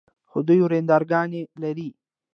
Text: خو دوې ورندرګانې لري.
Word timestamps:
خو 0.29 0.39
دوې 0.47 0.59
ورندرګانې 0.65 1.41
لري. 1.61 1.89